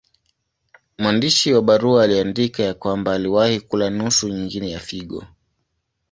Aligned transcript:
Mwandishi 0.97 1.53
wa 1.53 1.61
barua 1.61 2.03
aliandika 2.03 2.63
ya 2.63 2.73
kwamba 2.73 3.13
aliwahi 3.13 3.59
kula 3.59 3.89
nusu 3.89 4.27
nyingine 4.29 4.71
ya 4.71 4.79
figo. 4.79 5.23